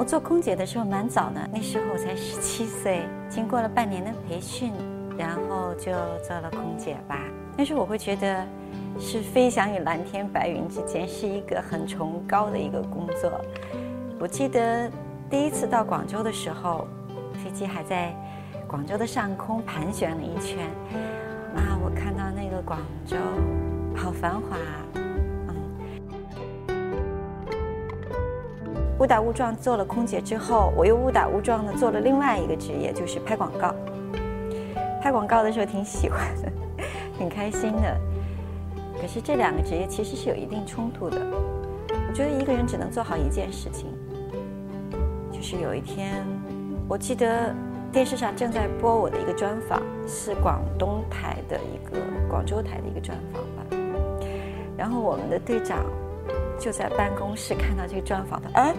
[0.00, 4.72] 我做空姐的时候蛮早的，那时候我才十七岁，经过了半年的培训，
[5.18, 5.92] 然后就
[6.26, 7.20] 做了空姐吧。
[7.54, 8.42] 那时候我会觉得，
[8.98, 13.30] 是飞翔于蓝天白云之间，是一个很崇高的一个工作。
[14.18, 14.90] 我记得
[15.28, 16.88] 第一次到广州的时候，
[17.34, 18.10] 飞机还在
[18.66, 20.64] 广州的上空盘旋了一圈，
[21.54, 23.18] 啊，我看到那个广州
[23.94, 24.56] 好繁华。
[29.00, 33.74] 误打误撞做了空姐之后，我又误打误撞的做了另外一个职业，就是拍广告。
[35.00, 36.52] 拍广告的时候挺喜欢的，
[37.16, 37.98] 挺开心的。
[39.00, 41.18] 可是这两个职业其实是有一定冲突的。
[41.88, 43.86] 我觉得一个人只能做好一件事情。
[45.32, 46.22] 就是有一天，
[46.86, 47.54] 我记得
[47.90, 53.76] 电视上正在播我的一个专访，是广东台的一个广州台的一个专访吧。
[54.76, 55.86] 然后我们的队长。
[56.60, 58.74] 就在办公室看到这个专访的，哎，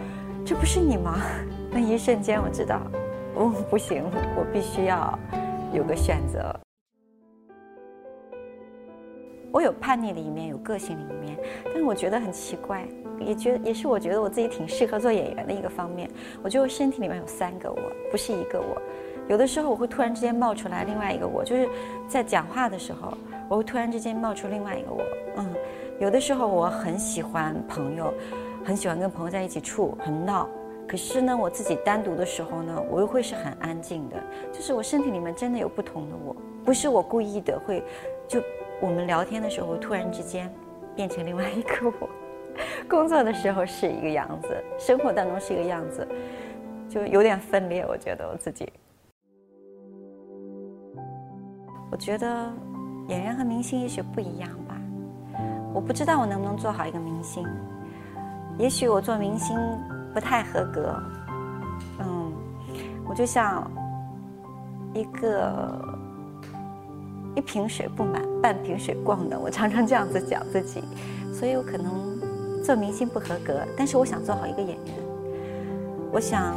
[0.45, 1.19] 这不是你吗？
[1.71, 2.79] 那一瞬间我知道，
[3.33, 4.03] 哦，不行，
[4.37, 5.17] 我必须要
[5.73, 6.55] 有个选择。
[9.51, 12.87] 我有叛逆的一面，有个性的一面，但是我觉得很奇怪，
[13.19, 16.07] 也觉得也是我觉得我自己挺适合做演员的一个方面。
[16.43, 18.79] 我觉得我身体里面有三个我，不是一个我。
[19.27, 21.67] 有的时候我会突然之间冒出来另外一个我，就是
[22.07, 23.17] 在讲话的时候，
[23.49, 25.01] 我会突然之间冒出另外一个我，
[25.37, 25.51] 嗯。
[26.01, 28.11] 有的时候我很喜欢朋友，
[28.65, 30.49] 很喜欢跟朋友在一起处，很闹。
[30.87, 34.17] 可是呢，我自己单独的时候呢，我又会是很安静的。
[34.51, 36.35] 就是我身体里面真的有不同的我，
[36.65, 37.83] 不是我故意的，会
[38.27, 38.41] 就
[38.81, 40.51] 我们聊天的时候突然之间
[40.95, 42.09] 变成另外一个我。
[42.89, 44.47] 工作的时候是一个样子，
[44.79, 46.07] 生活当中是一个样子，
[46.89, 47.85] 就有点分裂。
[47.87, 48.67] 我觉得我自己，
[51.91, 52.51] 我觉得
[53.07, 54.49] 演员和明星也许不一样。
[55.73, 57.47] 我不知道我能不能做好一个明星，
[58.57, 59.57] 也许我做明星
[60.13, 60.93] 不太合格。
[61.99, 62.33] 嗯，
[63.07, 63.69] 我就像
[64.93, 65.81] 一个
[67.35, 70.83] 一瓶水不满，半瓶水逛的，我常常这样子讲自己，
[71.33, 72.19] 所以我可能
[72.61, 73.61] 做明星不合格。
[73.77, 74.95] 但是我想做好一个演员，
[76.11, 76.53] 我想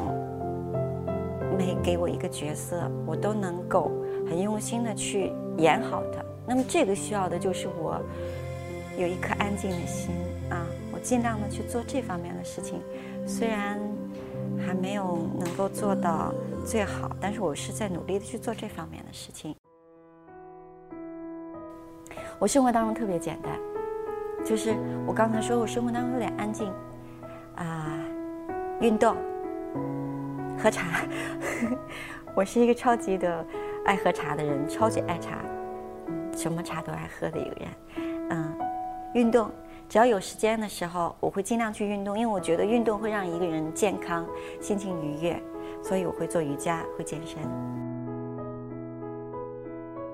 [1.57, 3.93] 每给我一个角色，我都能够
[4.29, 6.21] 很用心的去演好它。
[6.47, 8.03] 那么这个需要的就是我。
[8.97, 10.15] 有一颗安静的心
[10.51, 12.81] 啊，我尽量的去做这方面的事情，
[13.27, 13.81] 虽然
[14.65, 16.33] 还没有能够做到
[16.65, 19.55] 最好，但是我是在努力的去做这方面的事情。
[22.39, 23.59] 我生活当中特别简单，
[24.45, 24.75] 就是
[25.07, 26.73] 我刚才说我生活当中有点安静，
[27.57, 27.99] 啊，
[28.81, 29.17] 运动，
[30.57, 31.05] 喝茶，
[32.37, 33.45] 我是一个超级的
[33.87, 35.39] 爱喝茶的人，超级爱茶，
[36.33, 37.69] 什么茶都爱喝的一个人，
[38.31, 38.74] 嗯。
[39.15, 39.49] 运动，
[39.89, 44.27] 只要有时间的时候，我会尽量去运动，因为我觉得运动会让一个人健康、
[44.61, 45.41] 心情愉悦，
[45.85, 47.39] 所以我会做瑜伽，会健身。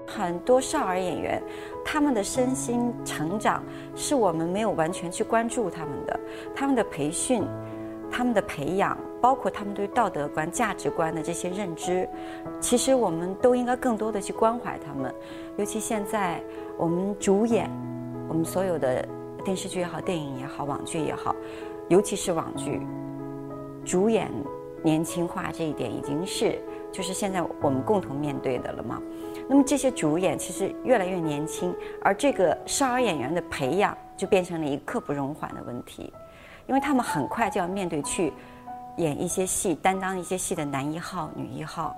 [0.06, 1.42] 很多少儿演员，
[1.82, 6.20] 他们的身心成长是我们没有完全去关注他们的，
[6.54, 7.42] 他们的培训、
[8.10, 12.06] 他们的培养，包括他们对道德观、价值观的这些认知，
[12.60, 15.14] 其实我们都应该更多的去关怀他们，
[15.56, 16.42] 尤其现在
[16.76, 17.70] 我们主演。
[18.30, 19.04] 我们所有的
[19.44, 21.34] 电视剧也好，电影也好，网剧也好，
[21.88, 22.80] 尤其是网剧，
[23.84, 24.30] 主演
[24.84, 29.02] 年轻化这一点已经是就是现在我们共同面对的了嘛。
[29.48, 36.12] 那么这些主演其实越来越年轻，而这个少儿演员的培养就变成了一个刻不容缓的问题，
[36.68, 38.32] 因为他们很快就要面对去
[38.96, 41.96] 演一些戏、担当一些戏的男一号、女一号。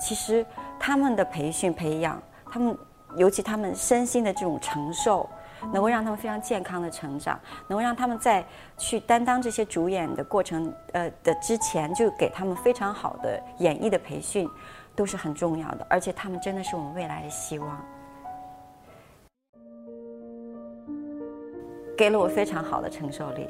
[0.00, 0.44] 其实
[0.76, 2.76] 他们的培训培养，他们
[3.16, 5.28] 尤其他们身心的这种承受。
[5.72, 7.38] 能够让他们非常健康的成长，
[7.68, 8.44] 能够让他们在
[8.76, 14.48] 去担当这些主演的过程，呃的之前就给他们非常好的演绎的培训，
[14.94, 15.86] 都是很重要的。
[15.90, 17.84] 而且他们真的是我们未来的希望，
[21.96, 23.48] 给了我非常好的承受力。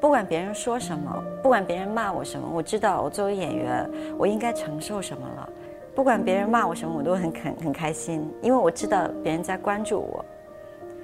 [0.00, 3.88] 不管别人说什么，不管别人骂我什么，我知道我作为演员，
[4.18, 5.48] 我应该承受什么了。
[5.94, 10.24] 不管别人骂我什么，我都很很很开心，因为我知道别人在关注我。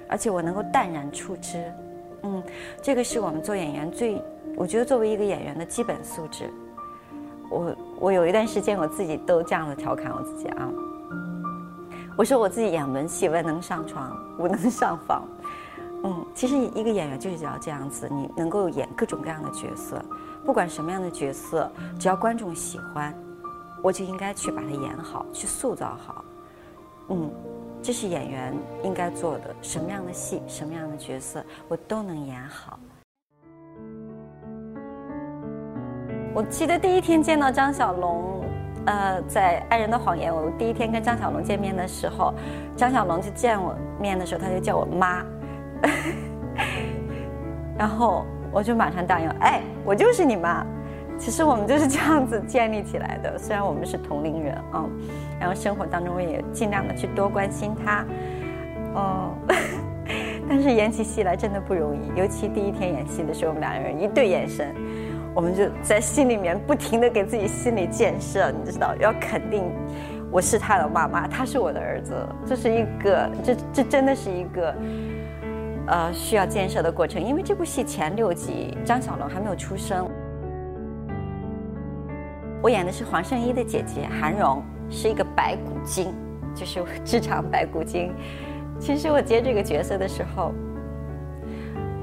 [0.09, 1.71] 而且我能够淡然处之，
[2.23, 2.43] 嗯，
[2.81, 4.21] 这个是我们做演员最，
[4.55, 6.49] 我觉得作为一个演员的基本素质。
[7.49, 10.69] 我我有一段时间我自己都这样的调侃我自己啊，
[12.17, 15.23] 我说我自己演文戏文能上床，武能上房，
[16.03, 20.03] 嗯，其实一个演员就是要这样子，你能够演各种各样的角色，
[20.45, 23.13] 不管什么样的角色，只要观众喜欢，
[23.81, 26.25] 我就应该去把它演好，去塑造好，
[27.09, 27.31] 嗯。
[27.81, 28.53] 这是演员
[28.83, 32.77] 应该做的，什么样的戏，什么样的角色，我都能演好。
[36.33, 38.43] 我记得第一天见到张小龙，
[38.85, 42.33] 呃，在《爱人的谎言》，我第一天跟张小龙见面的时候，
[42.75, 45.25] 张小龙就见我面的时候，他就叫我妈，
[47.77, 50.65] 然后我就马上答应，哎，我就是你妈。
[51.19, 54.89] 其实我们就是这样子建立起来的， 虽然我们是同龄人啊，
[55.39, 58.05] 然后生活当中也尽量的去多关心他，
[58.95, 59.35] 嗯，
[60.49, 64.73] 但是演起戏来真的不容易，尤其第一天演戏的时候，我们两个人一对眼神。
[65.35, 69.63] 我们就在心里面不停的给自己心理建设，你知道，要肯定
[70.31, 72.15] 我是他的妈妈，他是我的儿子，
[72.47, 74.75] 这是一个，这这真的是一个，
[75.85, 77.23] 呃，需要建设的过程。
[77.23, 80.09] 因为这部戏前六集张小龙还没有出生，
[82.61, 86.13] 我演的是黄圣依的姐姐韩荣，是一个白骨精，
[86.53, 88.13] 就是职场白骨精。
[88.79, 90.51] 其实我接这个角色的时候，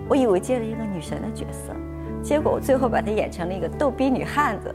[0.09, 1.75] 我以为接了一个女神的角色。
[2.23, 4.75] 结果我最后把她演成了一个逗逼女汉子。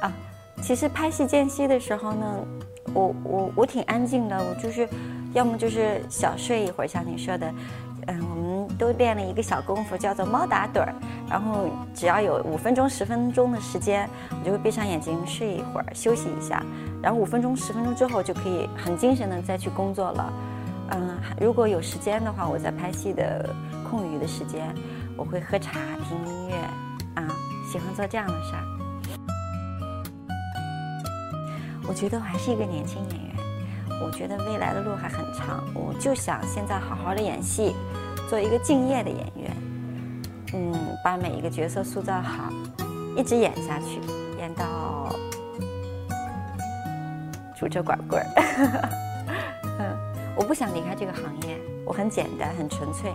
[0.02, 0.12] 啊，
[0.60, 2.46] 其实拍戏间隙的时候呢，
[2.92, 4.86] 我我我挺安静的，我就是
[5.32, 7.50] 要么就是小睡一会儿，像你说的，
[8.08, 10.94] 嗯，我们都练了一个小功夫，叫做猫打盹儿。
[11.32, 16.62] 然后只要有五分钟、十分钟的时间，我就会闭上眼睛睡一会儿，休息一下。
[17.02, 20.32] 然后五分钟、十分钟之后，就可以很精神的再去工作了。
[20.90, 23.48] 嗯，如果有时间的话，我在拍戏的
[23.88, 24.74] 空余的时间，
[25.16, 26.54] 我会喝茶、听音乐，
[27.14, 27.26] 啊，
[27.66, 28.62] 喜欢做这样的事儿。
[31.88, 33.36] 我觉得我还是一个年轻演员，
[34.04, 37.74] 我觉得未来的路还很长，我就想现在好好的演戏，
[38.28, 39.50] 做一个敬业的演员，
[40.54, 40.72] 嗯，
[41.02, 42.50] 把每一个角色塑造好，
[43.16, 44.00] 一直演下去，
[44.38, 45.08] 演到
[47.56, 48.26] 拄着拐棍儿。
[49.78, 49.96] 嗯
[50.36, 53.12] 我不想离开这个行业，我很简单，很纯粹，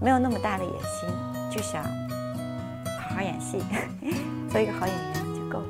[0.00, 1.08] 没有那么大的野心，
[1.50, 3.62] 就想好好演戏，
[4.50, 5.66] 做一个好演员就够了。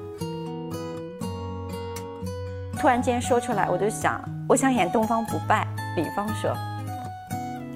[2.79, 5.67] 突然间说出来，我就想，我想演东方不败。
[5.97, 6.57] 比方说，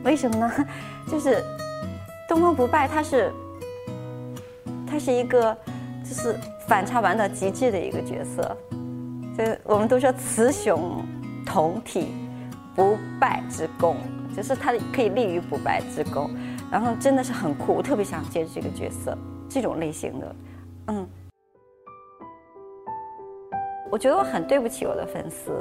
[0.05, 0.51] 为什么呢？
[1.11, 1.45] 就是
[2.29, 3.33] 东方不败，他是
[4.87, 5.57] 他是一个
[6.03, 8.57] 就是反差玩到极致的一个角色，
[9.37, 11.05] 就我们都说雌雄
[11.45, 12.09] 同体。
[12.77, 13.97] 不败之功，
[14.37, 16.29] 就是他可以立于不败之功，
[16.69, 19.17] 然后真的是很酷，我特别想接这个角色，
[19.49, 20.37] 这种类型的，
[20.89, 21.09] 嗯，
[23.93, 25.53] 我觉得我很对不起我的粉丝，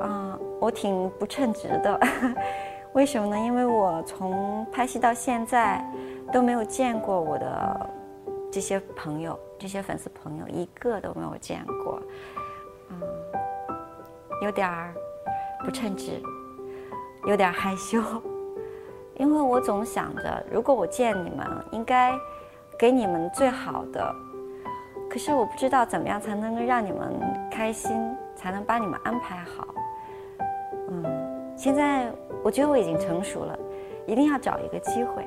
[0.00, 2.00] 啊，我挺不称职的，
[2.98, 3.38] 为什么呢？
[3.38, 5.80] 因为我从拍戏到现在
[6.32, 7.90] 都没有见过我的
[8.50, 12.02] 这些朋友，这些粉丝朋友一个都没有见过，
[12.90, 13.00] 嗯，
[14.42, 14.92] 有点儿。
[15.64, 16.20] 不称职，
[17.26, 18.00] 有点害羞，
[19.14, 22.12] 因为我总想着，如果我见你们，应该
[22.76, 24.12] 给你们最好的。
[25.08, 27.12] 可是我不知道怎么样才能够让你们
[27.48, 27.96] 开心，
[28.34, 29.68] 才能把你们安排好。
[30.90, 31.04] 嗯，
[31.56, 32.10] 现在
[32.48, 33.58] 我觉得我已经成熟了，
[34.06, 35.22] 一定要找一个机会，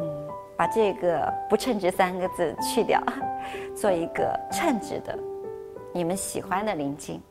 [0.00, 3.00] 嗯，把这个“不称职”三个字去掉，
[3.72, 5.16] 做一个称职的，
[5.92, 7.22] 你们喜欢的林静。